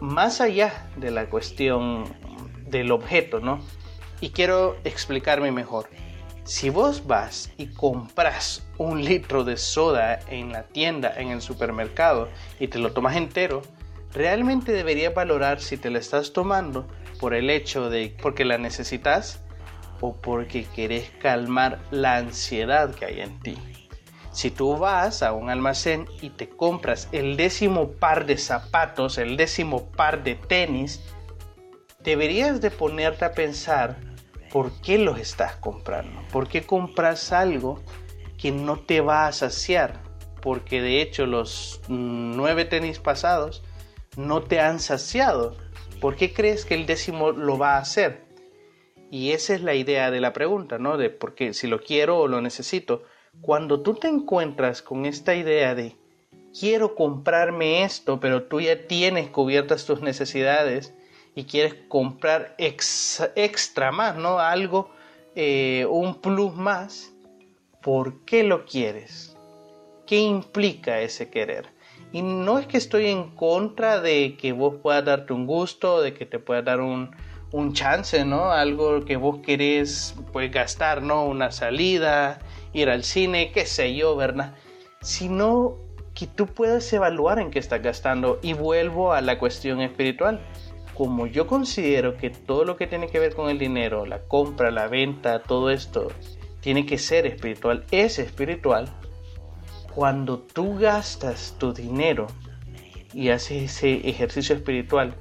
más 0.00 0.40
allá 0.40 0.88
de 0.96 1.10
la 1.10 1.28
cuestión 1.28 2.04
del 2.66 2.90
objeto, 2.90 3.40
¿no? 3.40 3.60
Y 4.22 4.30
quiero 4.30 4.78
explicarme 4.84 5.52
mejor. 5.52 5.90
Si 6.44 6.70
vos 6.70 7.06
vas 7.06 7.52
y 7.58 7.66
compras 7.66 8.66
un 8.78 9.04
litro 9.04 9.44
de 9.44 9.58
soda 9.58 10.18
en 10.30 10.50
la 10.50 10.62
tienda, 10.62 11.12
en 11.14 11.28
el 11.28 11.42
supermercado, 11.42 12.30
y 12.58 12.68
te 12.68 12.78
lo 12.78 12.94
tomas 12.94 13.16
entero, 13.16 13.60
realmente 14.14 14.72
deberías 14.72 15.12
valorar 15.12 15.60
si 15.60 15.76
te 15.76 15.90
lo 15.90 15.98
estás 15.98 16.32
tomando 16.32 16.88
por 17.20 17.34
el 17.34 17.50
hecho 17.50 17.90
de 17.90 18.16
porque 18.22 18.46
la 18.46 18.56
necesitas 18.56 19.41
o 20.02 20.14
porque 20.14 20.64
querés 20.64 21.08
calmar 21.22 21.78
la 21.90 22.16
ansiedad 22.16 22.94
que 22.94 23.06
hay 23.06 23.20
en 23.20 23.40
ti. 23.40 23.56
Si 24.32 24.50
tú 24.50 24.76
vas 24.76 25.22
a 25.22 25.32
un 25.32 25.48
almacén 25.48 26.06
y 26.20 26.30
te 26.30 26.48
compras 26.48 27.08
el 27.12 27.36
décimo 27.36 27.92
par 27.92 28.26
de 28.26 28.36
zapatos, 28.36 29.16
el 29.16 29.36
décimo 29.36 29.90
par 29.92 30.24
de 30.24 30.34
tenis, 30.34 31.02
deberías 32.00 32.60
de 32.60 32.70
ponerte 32.70 33.24
a 33.24 33.32
pensar 33.32 33.96
por 34.50 34.72
qué 34.80 34.98
los 34.98 35.18
estás 35.18 35.56
comprando, 35.56 36.20
por 36.32 36.48
qué 36.48 36.62
compras 36.62 37.32
algo 37.32 37.82
que 38.38 38.50
no 38.50 38.80
te 38.80 39.00
va 39.00 39.26
a 39.26 39.32
saciar, 39.32 40.02
porque 40.40 40.82
de 40.82 41.00
hecho 41.00 41.26
los 41.26 41.80
nueve 41.88 42.64
tenis 42.64 42.98
pasados 42.98 43.62
no 44.16 44.42
te 44.42 44.60
han 44.60 44.80
saciado. 44.80 45.56
¿Por 46.00 46.16
qué 46.16 46.32
crees 46.32 46.64
que 46.64 46.74
el 46.74 46.86
décimo 46.86 47.30
lo 47.30 47.58
va 47.58 47.76
a 47.76 47.78
hacer? 47.78 48.21
Y 49.12 49.32
esa 49.32 49.54
es 49.54 49.60
la 49.60 49.74
idea 49.74 50.10
de 50.10 50.22
la 50.22 50.32
pregunta, 50.32 50.78
¿no? 50.78 50.96
De 50.96 51.10
por 51.10 51.34
qué, 51.34 51.52
si 51.52 51.66
lo 51.66 51.82
quiero 51.82 52.18
o 52.18 52.28
lo 52.28 52.40
necesito. 52.40 53.02
Cuando 53.42 53.82
tú 53.82 53.92
te 53.92 54.08
encuentras 54.08 54.80
con 54.80 55.04
esta 55.04 55.34
idea 55.34 55.74
de 55.74 55.96
quiero 56.58 56.94
comprarme 56.94 57.84
esto, 57.84 58.20
pero 58.20 58.44
tú 58.44 58.62
ya 58.62 58.86
tienes 58.86 59.28
cubiertas 59.28 59.84
tus 59.84 60.00
necesidades 60.00 60.94
y 61.34 61.44
quieres 61.44 61.74
comprar 61.88 62.54
extra 62.56 63.92
más, 63.92 64.16
¿no? 64.16 64.38
Algo, 64.38 64.88
eh, 65.34 65.86
un 65.90 66.14
plus 66.22 66.54
más, 66.54 67.12
¿por 67.82 68.24
qué 68.24 68.44
lo 68.44 68.64
quieres? 68.64 69.36
¿Qué 70.06 70.20
implica 70.20 71.02
ese 71.02 71.28
querer? 71.28 71.66
Y 72.12 72.22
no 72.22 72.58
es 72.58 72.66
que 72.66 72.78
estoy 72.78 73.08
en 73.08 73.28
contra 73.36 74.00
de 74.00 74.38
que 74.38 74.52
vos 74.52 74.76
puedas 74.82 75.04
darte 75.04 75.34
un 75.34 75.46
gusto, 75.46 76.00
de 76.00 76.14
que 76.14 76.24
te 76.24 76.38
puedas 76.38 76.64
dar 76.64 76.80
un, 76.80 77.14
un 77.52 77.74
chance, 77.74 78.24
¿no? 78.24 78.50
Algo 78.50 79.04
que 79.04 79.16
vos 79.16 79.38
querés 79.44 80.14
pues 80.32 80.50
gastar, 80.50 81.02
¿no? 81.02 81.26
Una 81.26 81.52
salida, 81.52 82.40
ir 82.72 82.88
al 82.88 83.04
cine, 83.04 83.52
qué 83.52 83.66
sé 83.66 83.94
yo, 83.94 84.16
¿verdad? 84.16 84.54
Sino 85.02 85.76
que 86.14 86.26
tú 86.26 86.46
puedas 86.46 86.90
evaluar 86.92 87.38
en 87.38 87.50
qué 87.50 87.58
estás 87.58 87.82
gastando. 87.82 88.38
Y 88.42 88.54
vuelvo 88.54 89.12
a 89.12 89.20
la 89.20 89.38
cuestión 89.38 89.80
espiritual. 89.82 90.40
Como 90.94 91.26
yo 91.26 91.46
considero 91.46 92.16
que 92.16 92.30
todo 92.30 92.64
lo 92.64 92.76
que 92.76 92.86
tiene 92.86 93.08
que 93.08 93.18
ver 93.18 93.34
con 93.34 93.48
el 93.48 93.58
dinero, 93.58 94.04
la 94.04 94.20
compra, 94.20 94.70
la 94.70 94.88
venta, 94.88 95.42
todo 95.42 95.70
esto, 95.70 96.08
tiene 96.60 96.86
que 96.86 96.98
ser 96.98 97.26
espiritual, 97.26 97.84
es 97.90 98.18
espiritual. 98.18 98.88
Cuando 99.94 100.38
tú 100.38 100.78
gastas 100.78 101.56
tu 101.58 101.72
dinero 101.72 102.26
y 103.12 103.30
haces 103.30 103.62
ese 103.62 104.08
ejercicio 104.08 104.54
espiritual, 104.54 105.14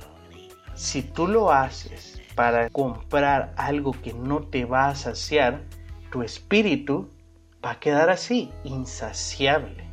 si 0.76 1.02
tú 1.04 1.28
lo 1.28 1.52
haces 1.52 2.21
para 2.36 2.70
comprar 2.70 3.54
algo 3.58 3.92
que 3.92 4.14
no 4.14 4.42
te 4.42 4.66
va 4.66 4.88
a 4.88 4.96
saciar, 4.96 5.62
tu 6.12 6.24
espíritu 6.24 7.10
va 7.64 7.72
a 7.72 7.80
quedar 7.80 8.10
así, 8.10 8.52
insaciable. 8.64 9.86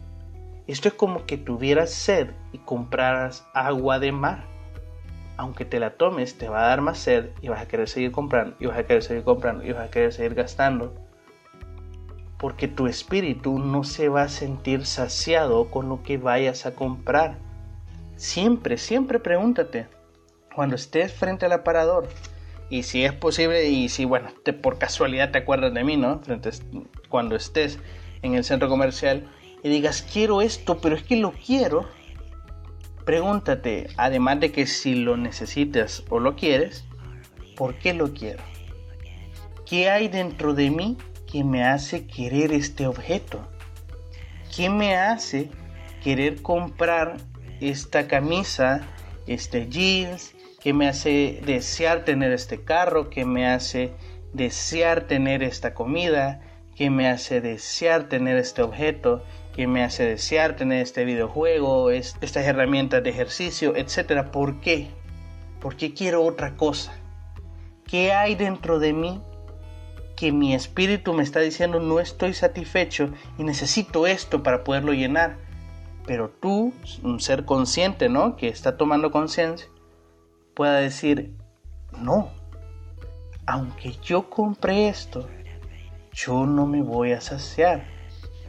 Esto 0.66 0.88
es 0.88 0.94
como 0.94 1.24
que 1.24 1.38
tuvieras 1.38 1.90
sed 1.90 2.30
y 2.52 2.58
compraras 2.58 3.46
agua 3.54 3.98
de 3.98 4.12
mar. 4.12 4.44
Aunque 5.36 5.64
te 5.64 5.80
la 5.80 5.96
tomes, 5.96 6.36
te 6.36 6.48
va 6.48 6.64
a 6.64 6.68
dar 6.68 6.80
más 6.80 6.98
sed 6.98 7.30
y 7.40 7.48
vas 7.48 7.62
a 7.62 7.68
querer 7.68 7.88
seguir 7.88 8.12
comprando, 8.12 8.56
y 8.58 8.66
vas 8.66 8.78
a 8.78 8.84
querer 8.84 9.02
seguir 9.02 9.24
comprando, 9.24 9.64
y 9.64 9.72
vas 9.72 9.86
a 9.86 9.90
querer 9.90 10.12
seguir 10.12 10.34
gastando. 10.34 10.94
Porque 12.38 12.68
tu 12.68 12.86
espíritu 12.86 13.58
no 13.58 13.84
se 13.84 14.08
va 14.08 14.22
a 14.22 14.28
sentir 14.28 14.84
saciado 14.84 15.70
con 15.70 15.88
lo 15.88 16.02
que 16.02 16.18
vayas 16.18 16.66
a 16.66 16.74
comprar. 16.74 17.38
Siempre, 18.16 18.78
siempre 18.78 19.20
pregúntate, 19.20 19.86
cuando 20.58 20.74
estés 20.74 21.12
frente 21.12 21.46
al 21.46 21.52
aparador, 21.52 22.08
y 22.68 22.82
si 22.82 23.04
es 23.04 23.12
posible, 23.12 23.68
y 23.68 23.88
si, 23.88 24.04
bueno, 24.04 24.30
te, 24.42 24.52
por 24.52 24.76
casualidad 24.76 25.30
te 25.30 25.38
acuerdas 25.38 25.72
de 25.72 25.84
mí, 25.84 25.96
¿no? 25.96 26.20
cuando 27.08 27.36
estés 27.36 27.78
en 28.22 28.34
el 28.34 28.42
centro 28.42 28.68
comercial 28.68 29.28
y 29.62 29.68
digas, 29.68 30.02
quiero 30.02 30.42
esto, 30.42 30.78
pero 30.78 30.96
es 30.96 31.04
que 31.04 31.14
lo 31.14 31.30
quiero, 31.30 31.88
pregúntate, 33.04 33.86
además 33.96 34.40
de 34.40 34.50
que 34.50 34.66
si 34.66 34.96
lo 34.96 35.16
necesitas 35.16 36.02
o 36.08 36.18
lo 36.18 36.34
quieres, 36.34 36.84
¿por 37.56 37.76
qué 37.76 37.94
lo 37.94 38.12
quiero? 38.12 38.42
¿Qué 39.64 39.88
hay 39.88 40.08
dentro 40.08 40.54
de 40.54 40.72
mí 40.72 40.98
que 41.30 41.44
me 41.44 41.62
hace 41.62 42.08
querer 42.08 42.50
este 42.50 42.88
objeto? 42.88 43.46
¿Qué 44.56 44.70
me 44.70 44.96
hace 44.96 45.50
querer 46.02 46.42
comprar 46.42 47.18
esta 47.60 48.08
camisa, 48.08 48.84
este 49.28 49.68
jeans, 49.68 50.34
que 50.68 50.74
me 50.74 50.86
hace 50.86 51.40
desear 51.46 52.04
tener 52.04 52.30
este 52.30 52.62
carro, 52.62 53.08
que 53.08 53.24
me 53.24 53.46
hace 53.46 53.94
desear 54.34 55.06
tener 55.06 55.42
esta 55.42 55.72
comida, 55.72 56.42
que 56.76 56.90
me 56.90 57.08
hace 57.08 57.40
desear 57.40 58.10
tener 58.10 58.36
este 58.36 58.60
objeto, 58.60 59.24
que 59.54 59.66
me 59.66 59.82
hace 59.82 60.04
desear 60.04 60.56
tener 60.56 60.82
este 60.82 61.06
videojuego, 61.06 61.90
estas 61.90 62.44
herramientas 62.44 63.02
de 63.02 63.08
ejercicio, 63.08 63.76
etcétera. 63.76 64.30
¿Por 64.30 64.60
qué? 64.60 64.88
¿Por 65.58 65.74
qué 65.74 65.94
quiero 65.94 66.22
otra 66.22 66.54
cosa? 66.54 66.92
¿Qué 67.86 68.12
hay 68.12 68.34
dentro 68.34 68.78
de 68.78 68.92
mí 68.92 69.22
que 70.18 70.32
mi 70.32 70.54
espíritu 70.54 71.14
me 71.14 71.22
está 71.22 71.40
diciendo 71.40 71.80
no 71.80 71.98
estoy 71.98 72.34
satisfecho 72.34 73.08
y 73.38 73.44
necesito 73.44 74.06
esto 74.06 74.42
para 74.42 74.64
poderlo 74.64 74.92
llenar? 74.92 75.38
Pero 76.06 76.28
tú, 76.28 76.74
un 77.02 77.20
ser 77.20 77.46
consciente, 77.46 78.10
¿no? 78.10 78.36
Que 78.36 78.48
está 78.48 78.76
tomando 78.76 79.10
conciencia, 79.10 79.66
pueda 80.58 80.80
decir, 80.80 81.36
no, 82.00 82.32
aunque 83.46 83.92
yo 84.02 84.28
compré 84.28 84.88
esto, 84.88 85.28
yo 86.12 86.46
no 86.46 86.66
me 86.66 86.82
voy 86.82 87.12
a 87.12 87.20
saciar, 87.20 87.84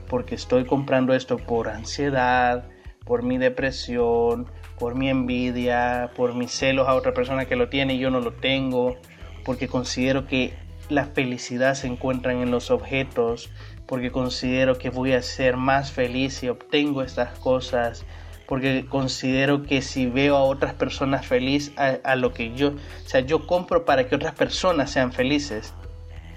porque 0.08 0.34
estoy 0.34 0.66
comprando 0.66 1.14
esto 1.14 1.38
por 1.38 1.70
ansiedad, 1.70 2.68
por 3.06 3.22
mi 3.22 3.38
depresión, 3.38 4.50
por 4.80 4.96
mi 4.96 5.08
envidia, 5.08 6.10
por 6.16 6.34
mis 6.34 6.50
celos 6.50 6.88
a 6.88 6.96
otra 6.96 7.14
persona 7.14 7.46
que 7.46 7.56
lo 7.56 7.70
tiene 7.70 7.94
y 7.94 8.00
yo 8.00 8.10
no 8.10 8.22
lo 8.22 8.34
tengo, 8.34 8.98
porque 9.46 9.68
considero 9.68 10.26
que 10.26 10.56
la 10.90 11.06
felicidad 11.06 11.76
se 11.76 11.86
encuentra 11.86 12.34
en 12.34 12.50
los 12.50 12.72
objetos, 12.72 13.52
porque 13.86 14.12
considero 14.12 14.80
que 14.80 14.90
voy 14.90 15.14
a 15.14 15.22
ser 15.22 15.58
más 15.58 15.92
feliz 15.92 16.34
si 16.34 16.50
obtengo 16.50 17.04
estas 17.04 17.38
cosas, 17.38 18.04
porque 18.50 18.88
considero 18.90 19.62
que 19.62 19.84
si 19.84 20.08
veo 20.08 20.36
a 20.36 20.42
otras 20.42 20.74
personas 20.74 21.24
feliz 21.28 21.72
a, 21.78 22.16
lo 22.16 22.34
que 22.34 22.56
yo, 22.56 22.70
o 22.70 23.08
sea, 23.08 23.22
yo 23.22 23.46
compro 23.46 23.86
para 23.86 24.10
que 24.10 24.16
otras 24.16 24.34
personas 24.34 24.90
sean 24.90 25.14
felices. 25.14 25.76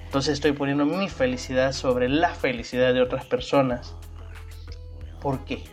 Entonces 0.04 0.34
estoy 0.34 0.52
poniendo 0.52 0.84
mi 0.84 1.08
felicidad 1.08 1.72
sobre 1.72 2.10
la 2.10 2.34
felicidad 2.34 2.92
de 2.92 3.00
otras 3.00 3.24
personas. 3.24 3.94
¿Por 5.22 5.46
qué? 5.46 5.64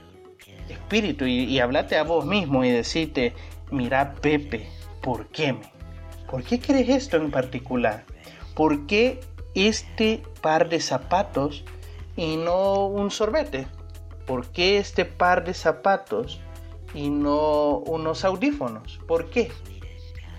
Espíritu, 0.69 1.25
y, 1.25 1.43
y 1.43 1.59
hablate 1.59 1.97
a 1.97 2.03
vos 2.03 2.25
mismo 2.25 2.63
y 2.63 2.69
decirte, 2.69 3.33
mira 3.69 4.13
Pepe, 4.21 4.69
¿por 5.01 5.27
qué 5.27 5.51
me? 5.51 5.69
¿Por 6.31 6.43
qué 6.43 6.61
crees 6.61 6.87
esto 6.87 7.17
en 7.17 7.31
particular? 7.31 8.05
¿Por 8.55 8.87
qué 8.87 9.19
este 9.55 10.23
par 10.39 10.69
de 10.69 10.79
zapatos 10.79 11.65
y 12.15 12.37
no 12.37 12.85
un 12.85 13.11
sorbete? 13.11 13.67
¿Por 14.29 14.51
qué 14.51 14.77
este 14.77 15.05
par 15.05 15.43
de 15.43 15.55
zapatos 15.55 16.39
y 16.93 17.09
no 17.09 17.79
unos 17.79 18.23
audífonos? 18.23 18.99
¿Por 19.07 19.31
qué? 19.31 19.51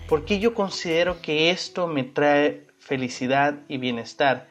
Porque 0.07 0.39
yo 0.39 0.53
considero 0.53 1.21
que 1.21 1.49
esto 1.49 1.87
me 1.87 2.05
trae 2.05 2.67
felicidad 2.79 3.59
y 3.67 3.79
bienestar. 3.79 4.47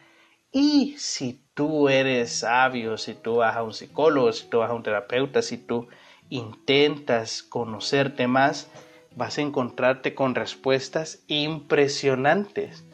Y 0.52 0.94
si 0.98 1.40
tú 1.54 1.88
eres 1.88 2.40
sabio, 2.40 2.98
si 2.98 3.14
tú 3.14 3.36
vas 3.36 3.56
a 3.56 3.62
un 3.62 3.72
psicólogo, 3.72 4.30
si 4.34 4.46
tú 4.46 4.58
vas 4.58 4.68
a 4.68 4.74
un 4.74 4.82
terapeuta, 4.82 5.40
si 5.40 5.56
tú 5.56 5.88
intentas 6.28 7.42
conocerte 7.42 8.26
más, 8.26 8.68
vas 9.16 9.38
a 9.38 9.40
encontrarte 9.40 10.14
con 10.14 10.34
respuestas 10.34 11.24
impresionantes. 11.28 12.84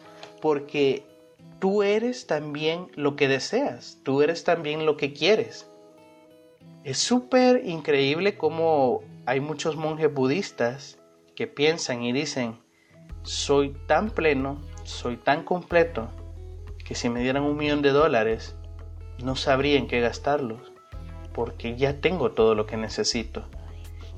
Porque 0.41 1.05
tú 1.59 1.83
eres 1.83 2.29
también 2.29 2.87
lo 2.95 3.17
que 3.17 3.27
deseas, 3.27 3.99
tú 4.05 4.23
eres 4.23 4.45
también 4.45 4.87
lo 4.87 4.97
que 4.97 5.13
quieres. 5.13 5.69
Es 6.87 6.99
súper 6.99 7.67
increíble 7.67 8.37
cómo 8.37 9.03
hay 9.27 9.41
muchos 9.41 9.75
monjes 9.75 10.15
budistas 10.15 11.01
que 11.35 11.49
piensan 11.49 12.05
y 12.05 12.13
dicen, 12.13 12.61
soy 13.25 13.75
tan 13.89 14.11
pleno, 14.11 14.63
soy 14.85 15.17
tan 15.17 15.43
completo, 15.43 16.09
que 16.85 16.95
si 16.95 17.09
me 17.09 17.23
dieran 17.23 17.43
un 17.43 17.57
millón 17.57 17.83
de 17.83 17.91
dólares, 17.91 18.55
no 19.19 19.35
sabría 19.35 19.79
en 19.79 19.89
qué 19.89 20.01
gastarlos, 20.01 20.71
porque 21.35 21.75
ya 21.75 22.01
tengo 22.01 22.31
todo 22.31 22.55
lo 22.55 22.67
que 22.67 22.77
necesito. 22.77 23.43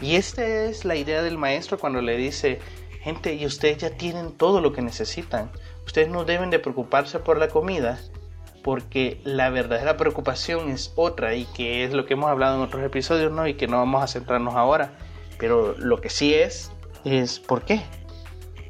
Y 0.03 0.17
esta 0.17 0.47
es 0.47 0.85
la 0.85 0.97
idea 0.97 1.23
del 1.23 1.39
maestro 1.39 1.79
cuando 1.79 2.03
le 2.03 2.19
dice, 2.19 2.59
gente, 3.01 3.33
y 3.33 3.47
ustedes 3.47 3.79
ya 3.79 3.97
tienen 3.97 4.33
todo 4.33 4.61
lo 4.61 4.75
que 4.75 4.83
necesitan. 4.83 5.51
Ustedes 5.87 6.11
no 6.11 6.27
deben 6.27 6.51
de 6.51 6.59
preocuparse 6.59 7.19
por 7.19 7.39
la 7.39 7.49
comida, 7.49 7.99
porque 8.69 9.19
la 9.25 9.49
verdadera 9.49 9.97
preocupación 9.97 10.69
es 10.69 10.93
otra 10.95 11.35
y 11.35 11.47
que 11.47 11.85
es 11.85 11.95
lo 11.95 12.05
que 12.05 12.13
hemos 12.13 12.29
hablado 12.29 12.57
en 12.57 12.61
otros 12.61 12.85
episodios, 12.85 13.33
¿no? 13.33 13.47
Y 13.47 13.55
que 13.55 13.67
no 13.67 13.79
vamos 13.79 14.05
a 14.05 14.09
centrarnos 14.09 14.57
ahora, 14.57 14.93
pero 15.39 15.75
lo 15.79 16.03
que 16.03 16.11
sí 16.11 16.35
es 16.35 16.71
es 17.03 17.41
¿por 17.41 17.63
qué? 17.63 17.81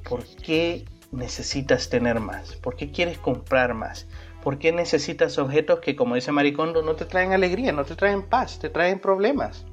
¿por 0.09 0.25
qué 0.25 0.85
necesitas 1.11 1.91
tener 1.91 2.21
más? 2.21 2.55
¿Por 2.55 2.77
qué 2.77 2.93
quieres 2.93 3.19
comprar 3.19 3.75
más? 3.75 4.07
¿Por 4.45 4.61
qué 4.61 4.71
necesitas 4.71 5.37
objetos 5.37 5.81
que, 5.81 5.97
como 5.97 6.15
dice 6.15 6.31
Maricondo, 6.31 6.83
no 6.83 6.95
te 6.95 7.05
traen 7.05 7.33
alegría, 7.33 7.73
no 7.73 7.85
te 7.85 7.97
traen 7.97 8.23
paz, 8.23 8.61
te 8.61 8.69
traen 8.69 9.01
problemas? 9.01 9.67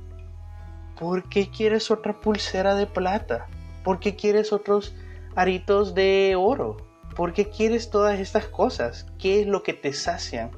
¿Por 0.99 1.29
qué 1.29 1.51
quieres 1.51 1.91
otra 1.91 2.19
pulsera 2.19 2.73
de 2.73 2.87
plata? 2.87 3.45
¿Por 3.83 3.99
qué 3.99 4.15
quieres 4.15 4.51
otros 4.51 4.95
aritos 5.35 5.93
de 5.93 6.33
oro? 6.35 6.77
¿Por 7.15 7.31
qué 7.31 7.49
quieres 7.49 7.89
todas 7.89 8.19
estas 8.19 8.47
cosas? 8.47 9.05
¿Qué 9.17 9.39
es 9.39 9.47
lo 9.47 9.63
que 9.63 9.73
te 9.73 9.93
sacian? 9.93 10.51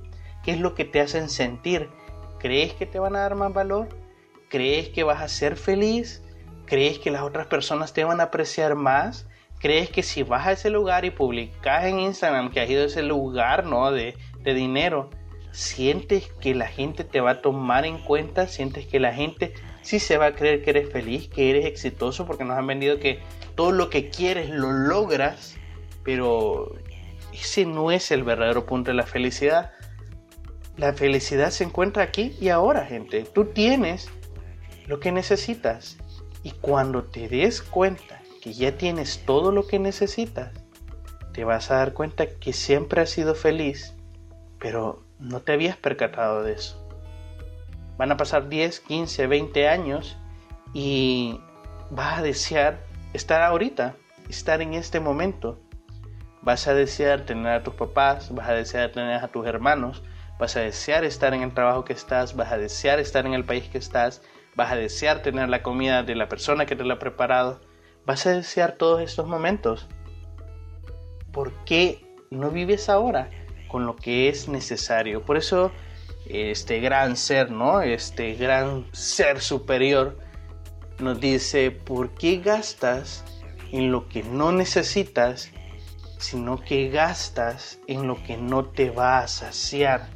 ¿Qué 0.44 0.52
es 0.52 0.60
lo 0.60 0.74
que 0.74 0.86
te 0.86 1.00
hacen 1.00 1.30
sentir? 1.30 1.88
¿Crees 2.40 2.74
que 2.74 2.88
te 2.88 2.98
van 2.98 3.16
a 3.16 3.20
dar 3.20 3.36
más 3.36 3.54
valor? 3.54 3.90
¿Crees 4.50 4.90
que 4.90 5.04
vas 5.04 5.22
a 5.22 5.28
ser 5.28 5.56
feliz? 5.56 6.24
¿Crees 6.66 6.98
que 6.98 7.12
las 7.12 7.22
otras 7.22 7.46
personas 7.46 7.94
te 7.94 8.04
van 8.04 8.22
a 8.22 8.26
apreciar 8.26 8.74
más? 8.74 9.28
¿Crees 9.60 9.92
que 9.92 10.02
si 10.02 10.24
vas 10.24 10.48
a 10.48 10.54
ese 10.54 10.72
lugar 10.72 11.06
y 11.06 11.12
publicas 11.12 11.86
en 11.86 12.00
Instagram 12.00 12.52
que 12.52 12.62
has 12.62 12.70
ido 12.70 12.84
a 12.84 12.88
ese 12.88 13.04
lugar 13.04 13.66
¿no? 13.66 13.92
de, 13.92 14.16
de 14.40 14.54
dinero, 14.56 15.12
sientes 15.52 16.28
que 16.42 16.56
la 16.56 16.68
gente 16.68 17.04
te 17.04 17.22
va 17.22 17.32
a 17.32 17.42
tomar 17.42 17.86
en 17.86 18.00
cuenta? 18.00 18.48
¿Sientes 18.48 18.88
que 18.88 19.00
la 19.00 19.14
gente 19.14 19.54
sí 19.84 20.00
se 20.00 20.18
va 20.18 20.28
a 20.28 20.34
creer 20.34 20.64
que 20.64 20.72
eres 20.72 20.92
feliz, 20.92 21.28
que 21.28 21.52
eres 21.52 21.66
exitoso? 21.66 22.26
Porque 22.26 22.46
nos 22.46 22.58
han 22.58 22.66
vendido 22.66 23.00
que 23.00 23.20
todo 23.54 23.72
lo 23.72 23.92
que 23.92 24.10
quieres 24.10 24.50
lo 24.50 24.72
logras, 24.72 25.56
pero 26.08 26.72
ese 27.34 27.66
no 27.66 27.92
es 27.92 28.12
el 28.12 28.24
verdadero 28.24 28.66
punto 28.66 28.92
de 28.92 28.96
la 28.96 29.06
felicidad. 29.06 29.74
La 30.78 30.94
felicidad 30.94 31.50
se 31.50 31.66
encuentra 31.66 32.02
aquí 32.02 32.34
y 32.40 32.48
ahora, 32.48 32.86
gente. 32.86 33.26
Tú 33.26 33.48
tienes 33.48 34.08
lo 34.88 35.02
que 35.02 35.12
necesitas. 35.12 35.98
Y 36.44 36.52
cuando 36.52 37.04
te 37.04 37.28
des 37.28 37.62
cuenta 37.62 38.22
que 38.42 38.54
ya 38.54 38.78
tienes 38.78 39.26
todo 39.26 39.52
lo 39.52 39.68
que 39.68 39.80
necesitas, 39.80 40.54
te 41.34 41.44
vas 41.44 41.72
a 41.72 41.76
dar 41.76 41.92
cuenta 41.92 42.26
que 42.40 42.54
siempre 42.54 43.02
has 43.02 43.10
sido 43.10 43.36
feliz, 43.36 43.94
pero 44.60 45.04
no 45.20 45.42
te 45.42 45.52
habías 45.52 45.76
percatado 45.76 46.42
de 46.42 46.54
eso. 46.54 46.88
Van 47.98 48.14
a 48.14 48.16
pasar 48.16 48.48
10, 48.48 48.80
15, 48.80 49.28
20 49.28 49.68
años 49.68 50.18
y 50.74 51.42
vas 51.92 52.20
a 52.20 52.22
desear 52.22 52.86
estar 53.12 53.42
ahorita, 53.42 53.98
estar 54.30 54.62
en 54.62 54.74
este 54.74 55.02
momento. 55.02 55.60
Vas 56.42 56.68
a 56.68 56.74
desear 56.74 57.26
tener 57.26 57.52
a 57.52 57.64
tus 57.64 57.74
papás, 57.74 58.34
vas 58.34 58.50
a 58.50 58.54
desear 58.54 58.92
tener 58.92 59.24
a 59.24 59.28
tus 59.28 59.46
hermanos, 59.46 60.04
vas 60.40 60.56
a 60.56 60.62
desear 60.62 61.04
estar 61.04 61.34
en 61.34 61.42
el 61.42 61.54
trabajo 61.54 61.84
que 61.84 61.94
estás, 61.94 62.36
vas 62.36 62.52
a 62.52 62.58
desear 62.58 63.00
estar 63.00 63.26
en 63.26 63.34
el 63.34 63.44
país 63.44 63.68
que 63.70 63.78
estás, 63.78 64.22
vas 64.56 64.72
a 64.72 64.76
desear 64.76 65.22
tener 65.22 65.50
la 65.50 65.64
comida 65.64 66.04
de 66.04 66.16
la 66.16 66.30
persona 66.30 66.66
que 66.66 66.76
te 66.76 66.84
la 66.84 66.96
ha 66.96 67.00
preparado, 67.00 67.60
vas 68.06 68.26
a 68.26 68.32
desear 68.32 68.74
todos 68.74 69.02
estos 69.02 69.28
momentos. 69.28 69.88
¿Por 71.32 71.52
qué 71.66 72.06
no 72.32 72.52
vives 72.52 72.90
ahora 72.90 73.30
con 73.68 73.86
lo 73.86 73.96
que 73.96 74.30
es 74.30 74.48
necesario? 74.48 75.24
Por 75.24 75.38
eso 75.38 75.72
este 76.30 76.80
gran 76.80 77.18
ser, 77.18 77.52
¿no? 77.52 77.82
Este 77.82 78.34
gran 78.36 78.86
ser 78.94 79.42
superior 79.42 80.18
nos 81.00 81.20
dice, 81.20 81.72
¿por 81.72 82.12
qué 82.12 82.38
gastas 82.38 83.24
en 83.72 83.92
lo 83.92 84.08
que 84.08 84.24
no 84.24 84.52
necesitas, 84.52 85.52
sino 86.18 86.60
que 86.60 86.90
gastas 86.90 87.80
en 87.88 88.08
lo 88.08 88.22
que 88.24 88.38
no 88.38 88.66
te 88.66 88.90
va 88.90 89.20
a 89.20 89.28
saciar? 89.28 90.10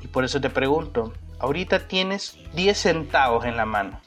Y 0.00 0.08
por 0.08 0.24
eso 0.24 0.40
te 0.40 0.50
pregunto, 0.50 1.12
ahorita 1.38 1.88
tienes 1.88 2.36
10 2.54 2.76
centavos 2.78 3.44
en 3.44 3.56
la 3.56 3.66
mano. 3.66 4.00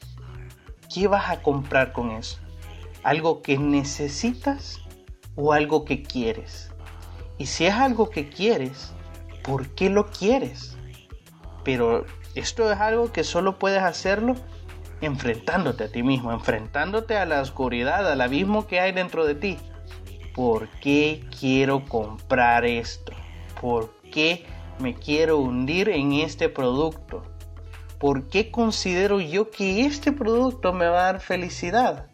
¿Qué 0.92 1.06
vas 1.08 1.30
a 1.30 1.42
comprar 1.42 1.92
con 1.92 2.10
eso? 2.12 2.38
¿Algo 3.02 3.42
que 3.42 3.58
necesitas 3.58 4.80
o 5.34 5.52
algo 5.52 5.84
que 5.84 6.02
quieres? 6.02 6.70
Y 7.36 7.46
si 7.46 7.66
es 7.66 7.74
algo 7.74 8.10
que 8.10 8.28
quieres, 8.28 8.92
¿por 9.42 9.68
qué 9.70 9.90
lo 9.90 10.10
quieres? 10.10 10.76
Pero 11.64 12.06
esto 12.34 12.72
es 12.72 12.78
algo 12.80 13.12
que 13.12 13.24
solo 13.24 13.58
puedes 13.58 13.82
hacerlo 13.82 14.34
enfrentándote 15.00 15.84
a 15.84 15.92
ti 15.92 16.02
mismo, 16.02 16.32
enfrentándote 16.32 17.16
a 17.16 17.26
la 17.26 17.40
oscuridad, 17.40 18.10
al 18.10 18.20
abismo 18.20 18.66
que 18.66 18.80
hay 18.80 18.92
dentro 18.92 19.24
de 19.24 19.34
ti. 19.34 19.58
¿Por 20.38 20.68
qué 20.68 21.24
quiero 21.40 21.84
comprar 21.84 22.64
esto? 22.64 23.12
¿Por 23.60 23.92
qué 24.12 24.46
me 24.78 24.94
quiero 24.94 25.38
hundir 25.38 25.88
en 25.88 26.12
este 26.12 26.48
producto? 26.48 27.24
¿Por 27.98 28.28
qué 28.28 28.52
considero 28.52 29.20
yo 29.20 29.50
que 29.50 29.84
este 29.84 30.12
producto 30.12 30.72
me 30.72 30.86
va 30.86 31.00
a 31.00 31.12
dar 31.12 31.20
felicidad? 31.20 32.06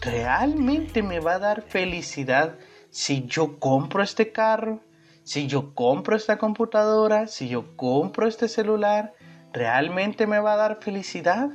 ¿Realmente 0.00 1.02
me 1.02 1.18
va 1.18 1.34
a 1.34 1.38
dar 1.40 1.62
felicidad 1.62 2.56
si 2.90 3.26
yo 3.26 3.58
compro 3.58 4.04
este 4.04 4.30
carro? 4.30 4.78
Si 5.24 5.48
yo 5.48 5.74
compro 5.74 6.14
esta 6.14 6.38
computadora? 6.38 7.26
Si 7.26 7.48
yo 7.48 7.76
compro 7.76 8.28
este 8.28 8.46
celular? 8.46 9.12
¿Realmente 9.52 10.28
me 10.28 10.38
va 10.38 10.52
a 10.52 10.58
dar 10.58 10.78
felicidad? 10.80 11.50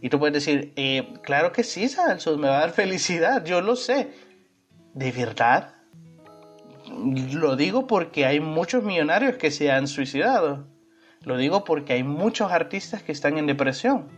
Y 0.00 0.08
tú 0.08 0.18
puedes 0.18 0.34
decir, 0.34 0.72
eh, 0.74 1.12
claro 1.22 1.52
que 1.52 1.62
sí, 1.62 1.88
Salsos, 1.88 2.36
me 2.36 2.48
va 2.48 2.56
a 2.56 2.60
dar 2.62 2.70
felicidad, 2.72 3.44
yo 3.44 3.60
lo 3.60 3.76
sé. 3.76 4.10
¿De 4.94 5.12
verdad? 5.12 5.74
Lo 6.88 7.54
digo 7.54 7.86
porque 7.86 8.26
hay 8.26 8.40
muchos 8.40 8.82
millonarios 8.82 9.36
que 9.36 9.50
se 9.50 9.70
han 9.70 9.86
suicidado. 9.86 10.66
Lo 11.22 11.36
digo 11.36 11.64
porque 11.64 11.92
hay 11.92 12.02
muchos 12.02 12.50
artistas 12.50 13.02
que 13.02 13.12
están 13.12 13.38
en 13.38 13.46
depresión. 13.46 14.08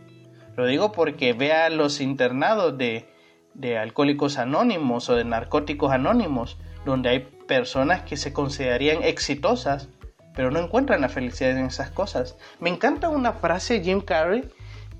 Lo 0.55 0.65
digo 0.65 0.91
porque 0.91 1.33
vea 1.33 1.69
los 1.69 2.01
internados 2.01 2.77
de, 2.77 3.07
de 3.53 3.77
alcohólicos 3.77 4.37
anónimos 4.37 5.09
o 5.09 5.15
de 5.15 5.25
narcóticos 5.25 5.91
anónimos, 5.91 6.57
donde 6.85 7.09
hay 7.09 7.19
personas 7.19 8.01
que 8.01 8.17
se 8.17 8.33
considerarían 8.33 9.03
exitosas, 9.03 9.89
pero 10.35 10.49
no 10.49 10.59
encuentran 10.59 11.01
la 11.01 11.09
felicidad 11.09 11.51
en 11.51 11.65
esas 11.65 11.91
cosas. 11.91 12.35
Me 12.59 12.69
encanta 12.69 13.09
una 13.09 13.33
frase 13.33 13.75
de 13.75 13.83
Jim 13.83 14.01
Carrey 14.01 14.49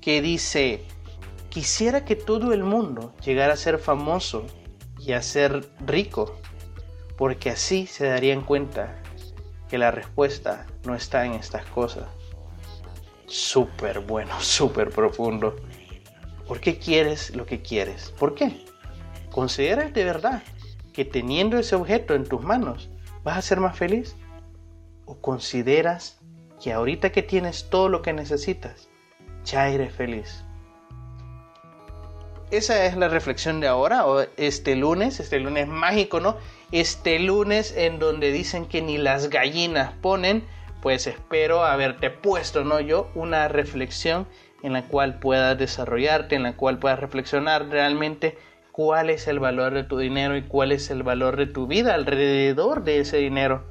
que 0.00 0.22
dice, 0.22 0.84
quisiera 1.48 2.04
que 2.04 2.14
todo 2.14 2.52
el 2.52 2.62
mundo 2.62 3.12
llegara 3.24 3.54
a 3.54 3.56
ser 3.56 3.78
famoso 3.78 4.46
y 5.04 5.12
a 5.12 5.22
ser 5.22 5.68
rico, 5.84 6.36
porque 7.16 7.50
así 7.50 7.86
se 7.86 8.06
darían 8.06 8.40
cuenta 8.40 9.02
que 9.68 9.76
la 9.76 9.90
respuesta 9.90 10.66
no 10.84 10.94
está 10.94 11.26
en 11.26 11.34
estas 11.34 11.66
cosas. 11.66 12.04
Súper 13.26 14.00
bueno, 14.00 14.34
súper 14.40 14.90
profundo. 14.90 15.56
¿Por 16.46 16.60
qué 16.60 16.78
quieres 16.78 17.34
lo 17.34 17.46
que 17.46 17.62
quieres? 17.62 18.10
¿Por 18.18 18.34
qué? 18.34 18.64
¿Consideras 19.30 19.92
de 19.92 20.04
verdad 20.04 20.42
que 20.92 21.04
teniendo 21.04 21.58
ese 21.58 21.74
objeto 21.74 22.14
en 22.14 22.24
tus 22.24 22.42
manos 22.42 22.88
vas 23.22 23.38
a 23.38 23.42
ser 23.42 23.60
más 23.60 23.76
feliz? 23.76 24.16
¿O 25.06 25.16
consideras 25.20 26.18
que 26.62 26.72
ahorita 26.72 27.12
que 27.12 27.22
tienes 27.22 27.68
todo 27.68 27.88
lo 27.88 28.00
que 28.00 28.12
necesitas, 28.12 28.88
ya 29.44 29.68
eres 29.68 29.92
feliz? 29.92 30.44
Esa 32.56 32.86
es 32.86 32.96
la 32.96 33.08
reflexión 33.08 33.60
de 33.60 33.68
ahora, 33.68 34.06
o 34.06 34.24
este 34.36 34.76
lunes, 34.76 35.20
este 35.20 35.40
lunes 35.40 35.66
mágico, 35.68 36.20
¿no? 36.20 36.36
Este 36.72 37.18
lunes 37.18 37.74
en 37.76 37.98
donde 37.98 38.32
dicen 38.32 38.66
que 38.66 38.82
ni 38.82 38.98
las 38.98 39.30
gallinas 39.30 39.92
ponen, 40.00 40.44
pues 40.80 41.06
espero 41.06 41.64
haberte 41.64 42.10
puesto, 42.10 42.64
¿no? 42.64 42.80
Yo 42.80 43.10
una 43.14 43.48
reflexión 43.48 44.26
en 44.62 44.72
la 44.72 44.82
cual 44.82 45.18
puedas 45.18 45.58
desarrollarte, 45.58 46.36
en 46.36 46.42
la 46.42 46.56
cual 46.56 46.78
puedas 46.78 46.98
reflexionar 46.98 47.68
realmente 47.68 48.38
cuál 48.72 49.10
es 49.10 49.28
el 49.28 49.38
valor 49.38 49.74
de 49.74 49.84
tu 49.84 49.98
dinero 49.98 50.36
y 50.36 50.42
cuál 50.42 50.72
es 50.72 50.90
el 50.90 51.02
valor 51.02 51.36
de 51.36 51.46
tu 51.46 51.66
vida 51.66 51.94
alrededor 51.94 52.84
de 52.84 53.00
ese 53.00 53.18
dinero. 53.18 53.64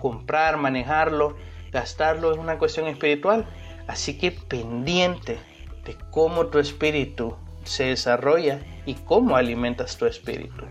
Comprar, 0.00 0.56
manejarlo, 0.58 1.36
gastarlo 1.72 2.32
es 2.32 2.38
una 2.38 2.58
cuestión 2.58 2.86
espiritual, 2.86 3.46
así 3.86 4.18
que 4.18 4.30
pendiente 4.32 5.38
de 5.84 5.96
cómo 6.10 6.46
tu 6.46 6.58
espíritu 6.58 7.36
se 7.66 7.84
desarrolla 7.84 8.60
y 8.84 8.94
cómo 8.94 9.36
alimentas 9.36 9.96
tu 9.96 10.06
espíritu. 10.06 10.64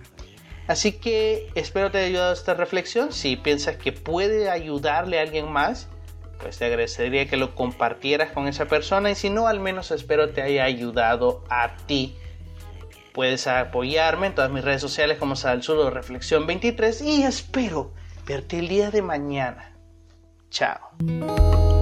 Así 0.67 0.93
que 0.93 1.47
espero 1.55 1.91
te 1.91 1.99
haya 1.99 2.07
ayudado 2.07 2.33
esta 2.33 2.53
reflexión. 2.55 3.11
Si 3.11 3.35
piensas 3.35 3.77
que 3.77 3.91
puede 3.91 4.49
ayudarle 4.49 5.19
a 5.19 5.21
alguien 5.21 5.51
más, 5.51 5.87
pues 6.39 6.57
te 6.57 6.65
agradecería 6.65 7.27
que 7.27 7.37
lo 7.37 7.55
compartieras 7.55 8.31
con 8.31 8.47
esa 8.47 8.65
persona 8.65 9.11
y 9.11 9.15
si 9.15 9.29
no, 9.29 9.47
al 9.47 9.59
menos 9.59 9.91
espero 9.91 10.29
te 10.29 10.41
haya 10.41 10.63
ayudado 10.63 11.43
a 11.49 11.75
ti. 11.85 12.15
Puedes 13.13 13.47
apoyarme 13.47 14.27
en 14.27 14.35
todas 14.35 14.51
mis 14.51 14.63
redes 14.63 14.81
sociales 14.81 15.17
como 15.17 15.35
Salsudo 15.35 15.89
Reflexión 15.89 16.47
23 16.47 17.01
y 17.01 17.23
espero 17.23 17.93
verte 18.25 18.59
el 18.59 18.67
día 18.67 18.91
de 18.91 19.01
mañana. 19.01 19.71
Chao. 20.49 21.74